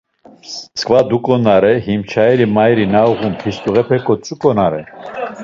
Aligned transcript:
Sǩva 0.79 0.99
duǩonare 1.09 1.73
him 1.85 2.01
çayiri 2.11 2.47
mairi 2.55 2.85
na 2.93 3.01
uğun, 3.11 3.33
pisluğepe 3.41 3.97
kotzuǩonare… 4.05 4.81